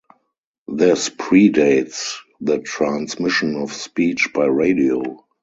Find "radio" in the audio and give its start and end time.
4.47-5.03